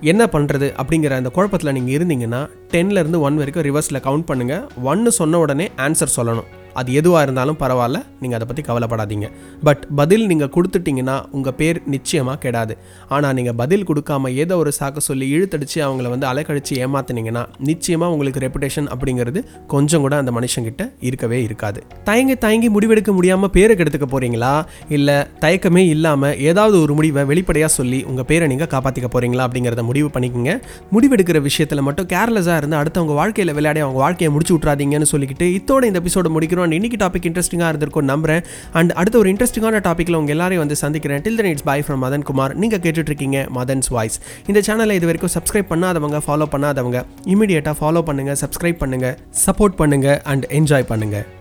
என்ன 0.00 0.26
பண்ணுறது 0.32 0.66
அப்படிங்கிற 0.80 1.10
அந்த 1.10 1.30
குழப்பத்தில் 1.36 1.72
நீங்கள் 1.76 1.96
இருந்தீங்கன்னா 1.98 2.40
டென்லேருந்து 2.74 3.20
ஒன் 3.28 3.40
வரைக்கும் 3.42 3.66
ரிவர்ஸில் 3.70 4.04
கவுண்ட் 4.06 4.28
பண்ணுங்கள் 4.30 4.64
ஒன்று 4.90 5.12
சொன்ன 5.20 5.38
உடனே 5.44 5.68
ஆன்சர் 5.86 6.16
சொல்லணும். 6.20 6.48
அது 6.80 6.90
எதுவாக 6.98 7.22
இருந்தாலும் 7.26 7.58
பரவாயில்ல 7.60 7.98
நீங்கள் 8.22 8.36
அதை 8.38 8.46
பற்றி 8.48 8.62
கவலைப்படாதீங்க. 8.66 9.26
பட் 9.66 9.80
பதில் 10.00 10.24
நீங்கள் 10.30 10.50
கொடுத்துட்டிங்கன்னா 10.56 11.14
உங்கள் 11.36 11.54
பேர் 11.60 11.78
நிச்சயமாக 11.94 12.36
கெடாது. 12.44 12.74
ஆனால் 13.14 13.34
நீங்கள் 13.38 13.56
பதில் 13.60 13.84
கொடுக்காம 13.88 14.30
ஏதோ 14.42 14.56
ஒரு 14.62 14.72
சாக்க 14.78 15.02
சொல்லி 15.06 15.26
இழுத்தடிச்சு 15.36 15.78
அவங்கள 15.86 16.08
வந்து 16.12 16.26
அலைக்கழிச்சு 16.30 16.74
ஏமாத்தினீங்கன்னா 16.84 17.42
நிச்சயமாக 17.68 18.14
உங்களுக்கு 18.16 18.42
ரெப்புடேஷன் 18.44 18.90
அப்படிங்கிறது 18.94 19.42
கொஞ்சம் 19.72 20.04
கூட 20.04 20.16
அந்த 20.22 20.34
மனுஷங்கிட்ட 20.38 20.84
இருக்கவே 21.08 21.40
இருக்காது. 21.48 21.82
தயங்கி 22.10 22.36
தயங்கி 22.44 22.70
முடிவெடுக்க 22.76 23.12
முடியாமல் 23.18 23.52
பேரை 23.56 23.76
கெடுத்துக்க 23.80 24.08
போகிறீங்களா 24.14 24.52
இல்லை 24.98 25.16
தயக்கமே 25.46 25.84
இல்லாமல் 25.94 26.36
ஏதாவது 26.50 26.78
ஒரு 26.84 26.94
முடிவை 27.00 27.24
வெளிப்படையாக 27.32 27.72
சொல்லி 27.78 28.00
உங்கள் 28.12 28.28
பேரை 28.30 28.48
நீங்கள் 28.54 28.72
காப்பாற்றிக்க 28.76 29.10
போகிறீங்களா 29.16 29.46
அப்படிங்கிறத 29.48 29.86
முடிவு 29.90 30.10
பண்ணிக்கோங்க. 30.18 30.54
முடிவெடுக்கிற 30.94 31.40
விஷயத்தில் 31.48 31.86
மட்டும் 31.90 32.10
கேர்லெஸ்ஸாக 32.14 32.57
இருந்து 32.60 32.78
அடுத்தவங்க 32.80 33.14
வாழ்க்கையில் 33.20 33.54
விளையாடி 33.58 33.82
அவங்க 33.84 34.00
வாழ்க்கையை 34.04 34.30
முடிச்சு 34.34 34.54
விட்றாதீங்கன்னு 34.56 35.08
சொல்லிக்கிட்டு 35.12 35.48
இத்தோட 35.58 35.84
இந்த 35.90 36.00
எபிசோட 36.02 36.28
முடிக்கிறோம். 36.36 36.66
அண்ட் 36.66 36.78
இன்னைக்கு 36.78 37.00
டாபிக் 37.04 37.28
இன்ட்ரெஸ்டிங்காக 37.30 37.70
இருந்திருக்கும் 37.72 38.08
நம்புறேன். 38.12 38.42
அண்ட் 38.80 38.92
அடுத்த 39.02 39.18
ஒரு 39.22 39.30
இன்ட்ரெஸ்டிங்கான 39.34 39.82
டாப்பிக்கில் 39.88 40.18
உங்கள் 40.20 40.36
எல்லாரையும் 40.36 40.64
வந்து 40.64 40.78
சந்திக்கிறேன். 40.84 41.22
Till 41.26 41.38
then 41.40 41.50
it's 41.52 41.68
bye 41.70 41.78
from 41.86 42.02
Madhan 42.06 42.26
Kumar 42.30 42.54
நீங்கள் 42.64 42.82
கேட்டுட்டு 42.86 43.12
இருக்கீங்க 43.12 43.40
மதன்ஸ் 43.60 43.90
வாய்ஸ் 43.96 44.18
இந்த 44.50 44.62
சேனலை 44.68 44.96
இது 45.00 45.10
வரைக்கும் 45.10 45.34
சப்ஸ்கிரைப் 45.38 45.72
பண்ணாதவங்க 45.72 46.20
ஃபாலோ 46.28 46.48
பண்ணாதவங்க 46.56 47.00
இமீடியட்டாக 47.34 47.76
ஃபாலோ 47.80 48.02
பண்ணுங்கள் 48.10 48.40
சப்ஸ்கிரைப் 48.44 48.80
பண்ணுங்கள் 48.84 49.18
சப்போர்ட் 49.46 49.80
பண்ணுங்கள் 49.82 50.20
அண்ட் 50.32 50.46
என்ஜாய் 50.60 50.88
பண்ணுங்கள் 50.92 51.37